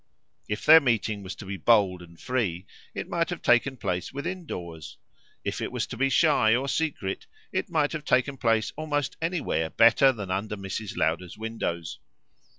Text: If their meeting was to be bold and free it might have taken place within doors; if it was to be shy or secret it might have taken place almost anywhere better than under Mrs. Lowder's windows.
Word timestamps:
If 0.49 0.65
their 0.65 0.79
meeting 0.79 1.21
was 1.21 1.35
to 1.35 1.45
be 1.45 1.57
bold 1.57 2.01
and 2.01 2.19
free 2.19 2.65
it 2.95 3.07
might 3.07 3.29
have 3.29 3.43
taken 3.43 3.77
place 3.77 4.11
within 4.11 4.47
doors; 4.47 4.97
if 5.43 5.61
it 5.61 5.71
was 5.71 5.85
to 5.85 5.95
be 5.95 6.09
shy 6.09 6.55
or 6.55 6.67
secret 6.67 7.27
it 7.51 7.69
might 7.69 7.91
have 7.91 8.03
taken 8.05 8.35
place 8.37 8.73
almost 8.75 9.15
anywhere 9.21 9.69
better 9.69 10.11
than 10.11 10.31
under 10.31 10.57
Mrs. 10.57 10.97
Lowder's 10.97 11.37
windows. 11.37 11.99